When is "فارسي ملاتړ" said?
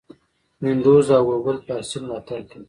1.65-2.39